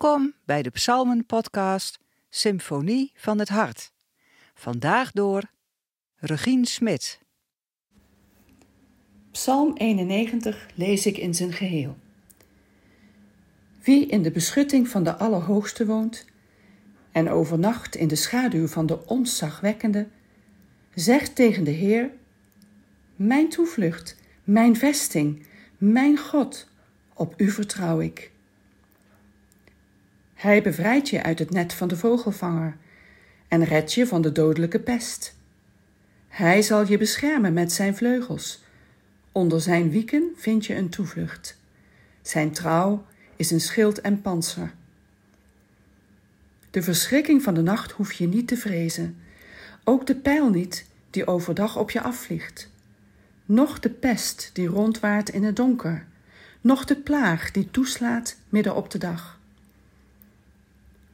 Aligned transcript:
Welkom 0.00 0.34
bij 0.44 0.62
de 0.62 0.70
Psalmen-podcast 0.70 1.98
Symfonie 2.30 3.12
van 3.14 3.38
het 3.38 3.48
Hart. 3.48 3.92
Vandaag 4.54 5.12
door 5.12 5.42
Regine 6.16 6.66
Smit. 6.66 7.20
Psalm 9.30 9.76
91 9.76 10.66
lees 10.74 11.06
ik 11.06 11.16
in 11.16 11.34
zijn 11.34 11.52
geheel. 11.52 11.96
Wie 13.82 14.06
in 14.06 14.22
de 14.22 14.30
beschutting 14.30 14.88
van 14.88 15.04
de 15.04 15.16
Allerhoogste 15.16 15.86
woont 15.86 16.24
en 17.12 17.30
overnacht 17.30 17.94
in 17.94 18.08
de 18.08 18.16
schaduw 18.16 18.66
van 18.66 18.86
de 18.86 19.06
ontzagwekkende, 19.06 20.08
zegt 20.94 21.34
tegen 21.34 21.64
de 21.64 21.70
Heer: 21.70 22.10
Mijn 23.16 23.48
toevlucht, 23.48 24.16
mijn 24.44 24.76
vesting, 24.76 25.46
mijn 25.78 26.18
God, 26.18 26.68
op 27.14 27.34
u 27.36 27.50
vertrouw 27.50 28.00
ik. 28.00 28.36
Hij 30.38 30.62
bevrijdt 30.62 31.08
je 31.08 31.22
uit 31.22 31.38
het 31.38 31.50
net 31.50 31.72
van 31.72 31.88
de 31.88 31.96
vogelvanger 31.96 32.76
en 33.48 33.64
redt 33.64 33.92
je 33.92 34.06
van 34.06 34.22
de 34.22 34.32
dodelijke 34.32 34.78
pest. 34.78 35.36
Hij 36.28 36.62
zal 36.62 36.86
je 36.86 36.98
beschermen 36.98 37.52
met 37.52 37.72
zijn 37.72 37.96
vleugels. 37.96 38.64
Onder 39.32 39.60
zijn 39.60 39.90
wieken 39.90 40.32
vind 40.36 40.66
je 40.66 40.74
een 40.74 40.88
toevlucht. 40.88 41.58
Zijn 42.22 42.52
trouw 42.52 43.04
is 43.36 43.50
een 43.50 43.60
schild 43.60 44.00
en 44.00 44.22
panzer. 44.22 44.72
De 46.70 46.82
verschrikking 46.82 47.42
van 47.42 47.54
de 47.54 47.62
nacht 47.62 47.90
hoef 47.90 48.12
je 48.12 48.28
niet 48.28 48.48
te 48.48 48.56
vrezen, 48.56 49.16
ook 49.84 50.06
de 50.06 50.16
pijl 50.16 50.50
niet 50.50 50.86
die 51.10 51.26
overdag 51.26 51.76
op 51.76 51.90
je 51.90 52.00
afvliegt, 52.00 52.70
noch 53.44 53.80
de 53.80 53.90
pest 53.90 54.50
die 54.52 54.68
rondwaart 54.68 55.28
in 55.28 55.44
het 55.44 55.56
donker, 55.56 56.06
noch 56.60 56.84
de 56.84 56.96
plaag 56.96 57.50
die 57.50 57.70
toeslaat 57.70 58.36
midden 58.48 58.74
op 58.74 58.90
de 58.90 58.98
dag. 58.98 59.37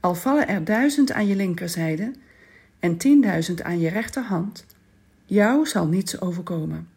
Al 0.05 0.15
vallen 0.15 0.49
er 0.49 0.65
duizend 0.65 1.13
aan 1.13 1.27
je 1.27 1.37
linkerzijde 1.37 2.13
en 2.79 2.97
tienduizend 2.97 3.63
aan 3.63 3.81
je 3.81 3.89
rechterhand, 3.89 4.67
jou 5.25 5.67
zal 5.67 5.87
niets 5.87 6.21
overkomen. 6.21 6.89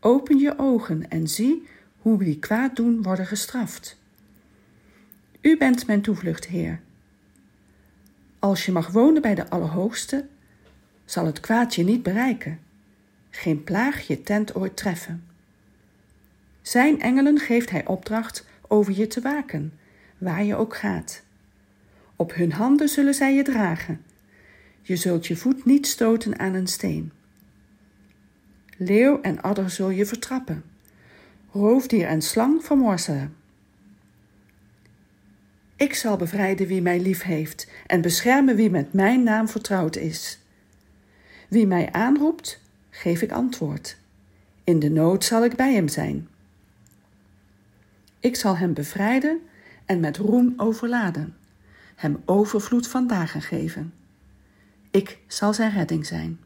Open 0.00 0.38
je 0.38 0.58
ogen 0.58 1.10
en 1.10 1.28
zie 1.28 1.68
hoe 1.98 2.24
die 2.24 2.38
kwaad 2.38 2.76
doen 2.76 3.02
worden 3.02 3.26
gestraft. 3.26 3.96
U 5.40 5.56
bent 5.56 5.86
mijn 5.86 6.00
toevlucht, 6.00 6.46
Heer. 6.46 6.80
Als 8.38 8.66
je 8.66 8.72
mag 8.72 8.88
wonen 8.88 9.22
bij 9.22 9.34
de 9.34 9.50
Allerhoogste, 9.50 10.26
zal 11.04 11.26
het 11.26 11.40
kwaad 11.40 11.74
je 11.74 11.84
niet 11.84 12.02
bereiken, 12.02 12.60
geen 13.30 13.64
plaag 13.64 14.06
je 14.06 14.22
tent 14.22 14.54
ooit 14.54 14.76
treffen. 14.76 15.24
Zijn 16.62 17.00
engelen 17.00 17.38
geeft 17.38 17.70
hij 17.70 17.86
opdracht 17.86 18.46
over 18.68 18.92
je 18.92 19.06
te 19.06 19.20
waken, 19.20 19.72
waar 20.18 20.44
je 20.44 20.56
ook 20.56 20.76
gaat. 20.76 21.26
Op 22.20 22.34
hun 22.34 22.52
handen 22.52 22.88
zullen 22.88 23.14
zij 23.14 23.34
je 23.34 23.42
dragen. 23.42 24.04
Je 24.82 24.96
zult 24.96 25.26
je 25.26 25.36
voet 25.36 25.64
niet 25.64 25.86
stoten 25.86 26.38
aan 26.38 26.54
een 26.54 26.66
steen. 26.66 27.12
Leeuw 28.76 29.20
en 29.20 29.40
adder 29.42 29.70
zul 29.70 29.90
je 29.90 30.06
vertrappen. 30.06 30.64
Roofdier 31.52 32.06
en 32.06 32.22
slang 32.22 32.64
vermorzelen. 32.64 33.34
Ik 35.76 35.94
zal 35.94 36.16
bevrijden 36.16 36.66
wie 36.66 36.82
mij 36.82 37.00
lief 37.00 37.22
heeft 37.22 37.70
en 37.86 38.00
beschermen 38.00 38.56
wie 38.56 38.70
met 38.70 38.92
mijn 38.92 39.22
naam 39.22 39.48
vertrouwd 39.48 39.96
is. 39.96 40.38
Wie 41.48 41.66
mij 41.66 41.92
aanroept, 41.92 42.60
geef 42.90 43.22
ik 43.22 43.32
antwoord. 43.32 43.96
In 44.64 44.78
de 44.78 44.90
nood 44.90 45.24
zal 45.24 45.44
ik 45.44 45.56
bij 45.56 45.74
hem 45.74 45.88
zijn. 45.88 46.28
Ik 48.20 48.36
zal 48.36 48.56
hem 48.56 48.74
bevrijden 48.74 49.40
en 49.84 50.00
met 50.00 50.16
roem 50.16 50.54
overladen 50.56 51.36
hem 51.98 52.22
overvloed 52.24 52.88
van 52.88 53.06
dagen 53.06 53.42
geven. 53.42 53.94
Ik 54.90 55.18
zal 55.26 55.54
zijn 55.54 55.72
redding 55.72 56.06
zijn. 56.06 56.40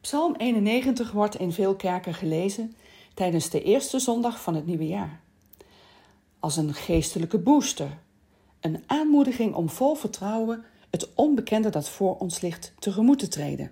Psalm 0.00 0.34
91 0.36 1.12
wordt 1.12 1.36
in 1.36 1.52
veel 1.52 1.76
kerken 1.76 2.14
gelezen 2.14 2.74
tijdens 3.14 3.50
de 3.50 3.62
eerste 3.62 3.98
zondag 3.98 4.42
van 4.42 4.54
het 4.54 4.66
nieuwe 4.66 4.86
jaar. 4.86 5.20
Als 6.40 6.56
een 6.56 6.74
geestelijke 6.74 7.38
booster 7.38 7.98
een 8.66 8.82
aanmoediging 8.86 9.54
om 9.54 9.68
vol 9.68 9.94
vertrouwen 9.94 10.64
het 10.90 11.14
onbekende 11.14 11.70
dat 11.70 11.88
voor 11.88 12.16
ons 12.18 12.40
ligt 12.40 12.72
tegemoet 12.78 13.18
te 13.18 13.28
treden. 13.28 13.70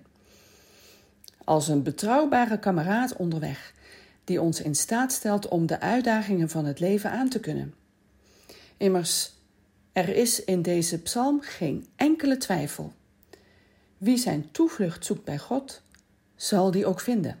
Als 1.43 1.67
een 1.67 1.83
betrouwbare 1.83 2.59
kameraad 2.59 3.15
onderweg 3.15 3.73
die 4.23 4.41
ons 4.41 4.61
in 4.61 4.75
staat 4.75 5.11
stelt 5.11 5.47
om 5.47 5.65
de 5.65 5.79
uitdagingen 5.79 6.49
van 6.49 6.65
het 6.65 6.79
leven 6.79 7.11
aan 7.11 7.29
te 7.29 7.39
kunnen. 7.39 7.73
Immers, 8.77 9.33
er 9.91 10.09
is 10.09 10.43
in 10.43 10.61
deze 10.61 11.01
psalm 11.01 11.41
geen 11.41 11.87
enkele 11.95 12.37
twijfel. 12.37 12.93
Wie 13.97 14.17
zijn 14.17 14.51
toevlucht 14.51 15.05
zoekt 15.05 15.23
bij 15.23 15.37
God, 15.37 15.81
zal 16.35 16.71
die 16.71 16.85
ook 16.85 16.99
vinden. 16.99 17.39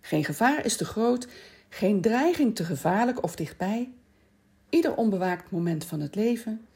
Geen 0.00 0.24
gevaar 0.24 0.64
is 0.64 0.76
te 0.76 0.84
groot, 0.84 1.28
geen 1.68 2.00
dreiging 2.00 2.56
te 2.56 2.64
gevaarlijk 2.64 3.22
of 3.22 3.36
dichtbij, 3.36 3.92
ieder 4.68 4.94
onbewaakt 4.94 5.50
moment 5.50 5.84
van 5.84 6.00
het 6.00 6.14
leven, 6.14 6.66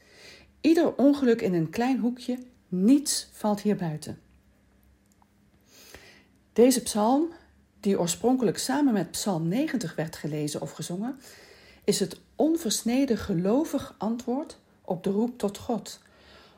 ieder 0.61 0.95
ongeluk 0.95 1.41
in 1.41 1.53
een 1.53 1.69
klein 1.69 1.99
hoekje, 1.99 2.37
niets 2.67 3.29
valt 3.31 3.61
hier 3.61 3.75
buiten. 3.75 4.19
Deze 6.53 6.81
psalm, 6.81 7.27
die 7.79 7.99
oorspronkelijk 7.99 8.57
samen 8.57 8.93
met 8.93 9.11
Psalm 9.11 9.47
90 9.47 9.95
werd 9.95 10.15
gelezen 10.15 10.61
of 10.61 10.71
gezongen, 10.71 11.19
is 11.83 11.99
het 11.99 12.19
onversneden 12.35 13.17
gelovig 13.17 13.95
antwoord 13.97 14.57
op 14.81 15.03
de 15.03 15.09
roep 15.09 15.37
tot 15.37 15.57
God, 15.57 15.99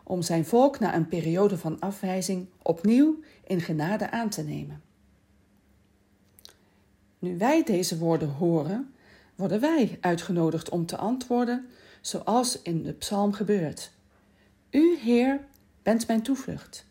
om 0.04 0.22
zijn 0.22 0.46
volk 0.46 0.80
na 0.80 0.96
een 0.96 1.08
periode 1.08 1.58
van 1.58 1.80
afwijzing 1.80 2.48
opnieuw 2.62 3.20
in 3.44 3.62
genade 3.62 4.12
aan 4.12 4.30
te 4.30 4.44
nemen. 4.44 4.82
Nu 7.20 7.38
wij 7.38 7.64
deze 7.64 7.98
woorden 7.98 8.30
horen, 8.30 8.94
worden 9.36 9.60
wij 9.60 9.98
uitgenodigd 10.02 10.70
om 10.70 10.86
te 10.86 10.98
antwoorden 10.98 11.68
zoals 12.02 12.62
in 12.62 12.84
de 12.84 12.94
psalm 12.94 13.34
gebeurt. 13.34 13.92
U, 14.72 14.98
Heer, 14.98 15.40
bent 15.84 16.08
mijn 16.08 16.22
toevlucht. 16.22 16.86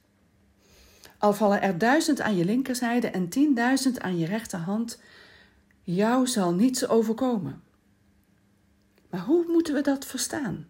Al 1.19 1.33
vallen 1.33 1.63
er 1.63 1.79
duizend 1.79 2.21
aan 2.21 2.37
je 2.37 2.45
linkerzijde 2.45 3.09
en 3.09 3.29
tienduizend 3.29 4.01
aan 4.01 4.19
je 4.19 4.27
rechterhand, 4.27 5.01
jou 5.83 6.27
zal 6.27 6.55
niets 6.55 6.89
overkomen. 6.89 7.63
Maar 9.11 9.21
hoe 9.21 9.45
moeten 9.49 9.75
we 9.75 9.81
dat 9.81 10.05
verstaan? 10.05 10.67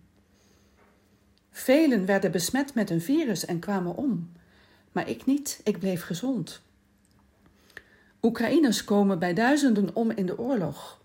Velen 1.51 2.07
werden 2.07 2.31
besmet 2.31 2.75
met 2.75 2.91
een 2.91 3.01
virus 3.01 3.45
en 3.45 3.59
kwamen 3.59 3.97
om, 3.97 4.33
maar 4.93 5.09
ik 5.09 5.25
niet, 5.27 5.61
ik 5.65 5.79
bleef 5.79 6.03
gezond. 6.03 6.61
Oekraïners 8.23 8.85
komen 8.85 9.19
bij 9.19 9.35
duizenden 9.35 9.95
om 9.95 10.11
in 10.11 10.27
de 10.27 10.39
oorlog 10.39 11.01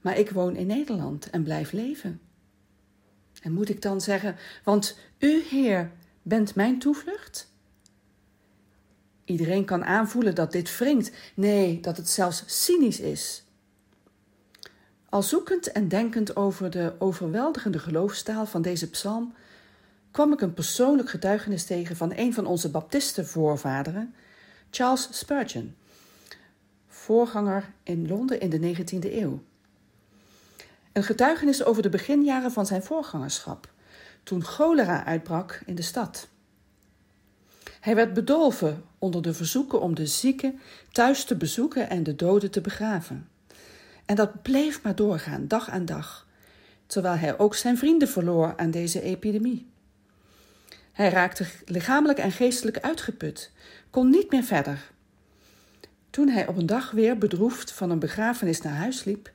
maar 0.00 0.18
ik 0.18 0.30
woon 0.30 0.56
in 0.56 0.66
Nederland 0.66 1.30
en 1.30 1.42
blijf 1.42 1.72
leven. 1.72 2.20
En 3.42 3.52
moet 3.52 3.68
ik 3.68 3.82
dan 3.82 4.00
zeggen, 4.00 4.36
want 4.64 4.98
u, 5.18 5.42
Heer, 5.42 5.90
bent 6.22 6.54
mijn 6.54 6.78
toevlucht? 6.78 7.52
Iedereen 9.24 9.64
kan 9.64 9.84
aanvoelen 9.84 10.34
dat 10.34 10.52
dit 10.52 10.78
wringt, 10.78 11.12
nee, 11.34 11.80
dat 11.80 11.96
het 11.96 12.08
zelfs 12.08 12.42
cynisch 12.46 13.00
is. 13.00 13.44
Al 15.08 15.22
zoekend 15.22 15.72
en 15.72 15.88
denkend 15.88 16.36
over 16.36 16.70
de 16.70 16.94
overweldigende 16.98 17.78
geloofstaal 17.78 18.46
van 18.46 18.62
deze 18.62 18.90
psalm, 18.90 19.34
kwam 20.10 20.32
ik 20.32 20.40
een 20.40 20.54
persoonlijk 20.54 21.10
getuigenis 21.10 21.64
tegen 21.64 21.96
van 21.96 22.12
een 22.16 22.34
van 22.34 22.46
onze 22.46 22.70
baptistenvoorvaderen, 22.70 24.14
Charles 24.70 25.08
Spurgeon, 25.10 25.74
voorganger 26.86 27.72
in 27.82 28.08
Londen 28.08 28.40
in 28.40 28.50
de 28.50 28.74
19e 28.76 29.12
eeuw. 29.12 29.42
Een 30.92 31.02
getuigenis 31.02 31.64
over 31.64 31.82
de 31.82 31.88
beginjaren 31.88 32.52
van 32.52 32.66
zijn 32.66 32.82
voorgangerschap, 32.82 33.72
toen 34.22 34.44
cholera 34.44 35.04
uitbrak 35.04 35.62
in 35.66 35.74
de 35.74 35.82
stad. 35.82 36.28
Hij 37.80 37.94
werd 37.94 38.14
bedolven 38.14 38.84
onder 38.98 39.22
de 39.22 39.34
verzoeken 39.34 39.80
om 39.80 39.94
de 39.94 40.06
zieken 40.06 40.60
thuis 40.92 41.24
te 41.24 41.36
bezoeken 41.36 41.90
en 41.90 42.02
de 42.02 42.16
doden 42.16 42.50
te 42.50 42.60
begraven. 42.60 43.28
En 44.06 44.16
dat 44.16 44.42
bleef 44.42 44.82
maar 44.82 44.94
doorgaan, 44.94 45.48
dag 45.48 45.70
aan 45.70 45.84
dag, 45.84 46.26
terwijl 46.86 47.14
hij 47.14 47.38
ook 47.38 47.54
zijn 47.54 47.78
vrienden 47.78 48.08
verloor 48.08 48.54
aan 48.56 48.70
deze 48.70 49.02
epidemie. 49.02 49.68
Hij 50.92 51.08
raakte 51.08 51.46
lichamelijk 51.64 52.18
en 52.18 52.32
geestelijk 52.32 52.78
uitgeput, 52.78 53.52
kon 53.90 54.10
niet 54.10 54.30
meer 54.30 54.42
verder. 54.42 54.90
Toen 56.10 56.28
hij 56.28 56.46
op 56.46 56.56
een 56.56 56.66
dag 56.66 56.90
weer 56.90 57.18
bedroefd 57.18 57.72
van 57.72 57.90
een 57.90 57.98
begrafenis 57.98 58.62
naar 58.62 58.74
huis 58.74 59.04
liep, 59.04 59.30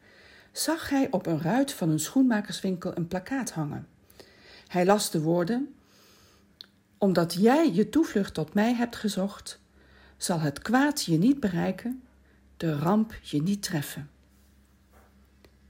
zag 0.58 0.90
hij 0.90 1.08
op 1.12 1.26
een 1.26 1.42
ruit 1.42 1.74
van 1.74 1.90
een 1.90 2.00
schoenmakerswinkel 2.00 2.98
een 2.98 3.08
plakkaat 3.08 3.52
hangen. 3.52 3.88
Hij 4.68 4.86
las 4.86 5.12
de 5.12 5.22
woorden: 5.22 5.76
Omdat 6.98 7.34
jij 7.34 7.74
je 7.74 7.90
toevlucht 7.90 8.34
tot 8.34 8.54
mij 8.54 8.74
hebt 8.74 8.96
gezocht, 8.96 9.60
zal 10.18 10.40
het 10.40 10.60
kwaad 10.60 11.04
je 11.04 11.18
niet 11.18 11.40
bereiken, 11.40 12.04
de 12.58 12.76
ramp 12.76 13.14
je 13.22 13.42
niet 13.42 13.64
treffen. 13.64 14.10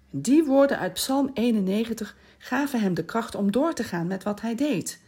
Die 0.10 0.44
woorden 0.44 0.80
uit 0.80 0.94
Psalm 0.94 1.30
91 1.34 2.18
gaven 2.38 2.82
hem 2.82 2.94
de 2.94 3.06
kracht 3.06 3.36
om 3.36 3.52
door 3.52 3.74
te 3.74 3.84
gaan 3.84 4.08
met 4.08 4.24
wat 4.24 4.42
hij 4.42 4.56
deed: 4.56 5.02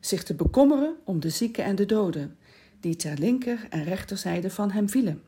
zich 0.00 0.22
te 0.22 0.34
bekommeren 0.34 0.96
om 1.04 1.20
de 1.20 1.30
zieken 1.30 1.64
en 1.64 1.76
de 1.76 1.86
doden, 1.86 2.36
die 2.80 2.96
ter 2.96 3.18
linker 3.18 3.66
en 3.70 3.84
rechterzijde 3.84 4.50
van 4.50 4.70
hem 4.70 4.88
vielen. 4.88 5.22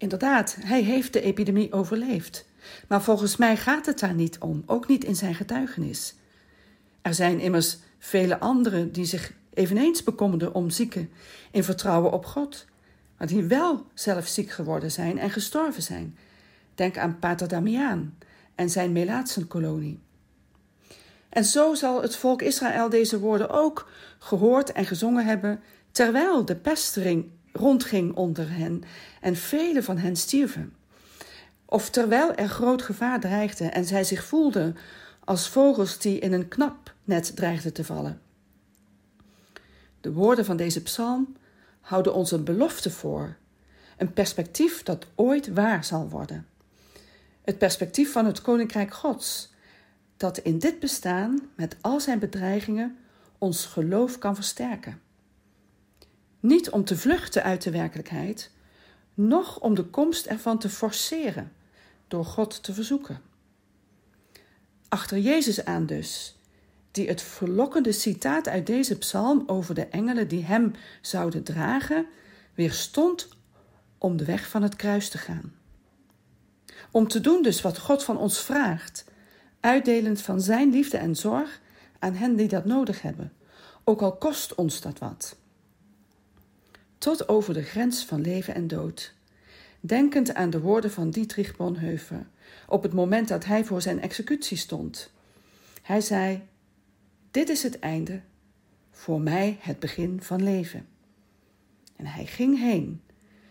Inderdaad, 0.00 0.56
hij 0.60 0.82
heeft 0.82 1.12
de 1.12 1.20
epidemie 1.20 1.72
overleefd. 1.72 2.46
Maar 2.88 3.02
volgens 3.02 3.36
mij 3.36 3.56
gaat 3.56 3.86
het 3.86 3.98
daar 3.98 4.14
niet 4.14 4.38
om, 4.38 4.62
ook 4.66 4.88
niet 4.88 5.04
in 5.04 5.16
zijn 5.16 5.34
getuigenis. 5.34 6.14
Er 7.02 7.14
zijn 7.14 7.40
immers 7.40 7.78
vele 7.98 8.38
anderen 8.38 8.92
die 8.92 9.04
zich 9.04 9.32
eveneens 9.54 10.02
bekommerden 10.02 10.54
om 10.54 10.70
zieken 10.70 11.10
in 11.50 11.64
vertrouwen 11.64 12.12
op 12.12 12.26
God, 12.26 12.66
maar 13.16 13.26
die 13.26 13.42
wel 13.42 13.86
zelf 13.94 14.26
ziek 14.26 14.50
geworden 14.50 14.90
zijn 14.90 15.18
en 15.18 15.30
gestorven 15.30 15.82
zijn. 15.82 16.16
Denk 16.74 16.98
aan 16.98 17.18
Pater 17.18 17.48
Damiaan 17.48 18.16
en 18.54 18.70
zijn 18.70 18.92
Melaatsenkolonie. 18.92 19.98
En 21.28 21.44
zo 21.44 21.74
zal 21.74 22.02
het 22.02 22.16
volk 22.16 22.42
Israël 22.42 22.88
deze 22.88 23.18
woorden 23.18 23.50
ook 23.50 23.88
gehoord 24.18 24.72
en 24.72 24.86
gezongen 24.86 25.24
hebben, 25.24 25.60
terwijl 25.90 26.44
de 26.44 26.56
pestering 26.56 27.30
rondging 27.52 28.14
onder 28.14 28.50
hen 28.50 28.82
en 29.20 29.36
vele 29.36 29.82
van 29.82 29.98
hen 29.98 30.16
stierven. 30.16 30.74
Of 31.64 31.90
terwijl 31.90 32.34
er 32.34 32.48
groot 32.48 32.82
gevaar 32.82 33.20
dreigde 33.20 33.64
en 33.64 33.84
zij 33.84 34.04
zich 34.04 34.24
voelden 34.24 34.76
als 35.24 35.48
vogels 35.48 35.98
die 35.98 36.18
in 36.18 36.32
een 36.32 36.48
knap 36.48 36.94
net 37.04 37.36
dreigden 37.36 37.72
te 37.72 37.84
vallen. 37.84 38.20
De 40.00 40.12
woorden 40.12 40.44
van 40.44 40.56
deze 40.56 40.82
psalm 40.82 41.36
houden 41.80 42.14
ons 42.14 42.30
een 42.30 42.44
belofte 42.44 42.90
voor, 42.90 43.36
een 43.96 44.12
perspectief 44.12 44.82
dat 44.82 45.06
ooit 45.14 45.52
waar 45.52 45.84
zal 45.84 46.08
worden. 46.08 46.46
Het 47.42 47.58
perspectief 47.58 48.12
van 48.12 48.26
het 48.26 48.42
Koninkrijk 48.42 48.94
Gods, 48.94 49.52
dat 50.16 50.38
in 50.38 50.58
dit 50.58 50.78
bestaan 50.78 51.40
met 51.56 51.76
al 51.80 52.00
zijn 52.00 52.18
bedreigingen 52.18 52.96
ons 53.38 53.66
geloof 53.66 54.18
kan 54.18 54.34
versterken. 54.34 55.00
Niet 56.40 56.70
om 56.70 56.84
te 56.84 56.96
vluchten 56.96 57.42
uit 57.42 57.62
de 57.62 57.70
werkelijkheid, 57.70 58.50
noch 59.14 59.60
om 59.60 59.74
de 59.74 59.84
komst 59.84 60.26
ervan 60.26 60.58
te 60.58 60.68
forceren 60.68 61.52
door 62.08 62.24
God 62.24 62.62
te 62.62 62.74
verzoeken. 62.74 63.20
Achter 64.88 65.18
Jezus 65.18 65.64
aan 65.64 65.86
dus, 65.86 66.36
die 66.90 67.08
het 67.08 67.22
verlokkende 67.22 67.92
citaat 67.92 68.48
uit 68.48 68.66
deze 68.66 68.98
psalm 68.98 69.42
over 69.46 69.74
de 69.74 69.86
engelen 69.86 70.28
die 70.28 70.44
hem 70.44 70.72
zouden 71.00 71.42
dragen, 71.42 72.06
weerstond 72.54 73.28
om 73.98 74.16
de 74.16 74.24
weg 74.24 74.48
van 74.48 74.62
het 74.62 74.76
kruis 74.76 75.08
te 75.08 75.18
gaan. 75.18 75.54
Om 76.90 77.08
te 77.08 77.20
doen 77.20 77.42
dus 77.42 77.60
wat 77.60 77.78
God 77.78 78.04
van 78.04 78.18
ons 78.18 78.40
vraagt, 78.40 79.04
uitdelend 79.60 80.20
van 80.20 80.40
zijn 80.40 80.70
liefde 80.70 80.96
en 80.96 81.16
zorg 81.16 81.60
aan 81.98 82.14
hen 82.14 82.36
die 82.36 82.48
dat 82.48 82.64
nodig 82.64 83.02
hebben, 83.02 83.32
ook 83.84 84.02
al 84.02 84.16
kost 84.16 84.54
ons 84.54 84.80
dat 84.80 84.98
wat 84.98 85.38
tot 87.00 87.28
over 87.28 87.54
de 87.54 87.62
grens 87.62 88.04
van 88.04 88.20
leven 88.20 88.54
en 88.54 88.68
dood. 88.68 89.14
Denkend 89.80 90.34
aan 90.34 90.50
de 90.50 90.60
woorden 90.60 90.90
van 90.90 91.10
Dietrich 91.10 91.56
Bonhoeffer 91.56 92.26
op 92.68 92.82
het 92.82 92.92
moment 92.92 93.28
dat 93.28 93.44
hij 93.44 93.64
voor 93.64 93.82
zijn 93.82 94.00
executie 94.00 94.56
stond. 94.56 95.12
Hij 95.82 96.00
zei: 96.00 96.42
Dit 97.30 97.48
is 97.48 97.62
het 97.62 97.78
einde, 97.78 98.20
voor 98.90 99.20
mij 99.20 99.56
het 99.60 99.78
begin 99.78 100.22
van 100.22 100.42
leven. 100.42 100.86
En 101.96 102.06
hij 102.06 102.26
ging 102.26 102.58
heen, 102.58 103.02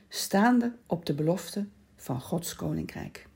staande 0.09 0.75
op 0.85 1.05
de 1.05 1.13
belofte 1.13 1.65
van 1.95 2.21
Gods 2.21 2.55
koninkrijk. 2.55 3.28